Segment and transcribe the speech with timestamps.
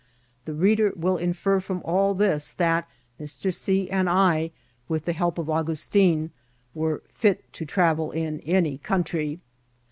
[0.45, 3.53] The reader will infer from all this that Mr.
[3.53, 3.87] C.
[3.91, 4.49] and I,
[4.89, 6.31] with the help of Augustin,
[6.73, 9.41] were fit to travel in any country.